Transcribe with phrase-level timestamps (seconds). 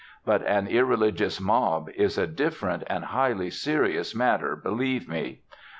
[0.25, 5.43] But an irreligious mob is a different and highly serious matter, believe me.